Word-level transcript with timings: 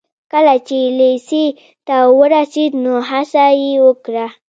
کله 0.31 0.55
چې 0.67 0.79
لېسې 0.97 1.45
ته 1.87 1.95
ورسېد 2.19 2.71
نو 2.83 2.93
هڅه 3.09 3.45
يې 3.61 3.73
وکړه. 3.85 4.25